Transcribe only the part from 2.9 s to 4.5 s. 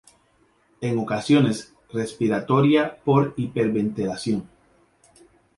por hiperventilación.